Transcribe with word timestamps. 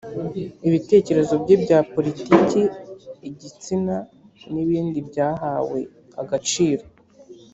ibitekerezo 0.67 1.33
bye 1.43 1.55
bya 1.63 1.79
politiki, 1.93 2.61
igitsina 3.29 3.95
ni 4.53 4.61
bindi 4.69 4.97
byahahwe 5.09 5.79
agaciro. 6.21 6.83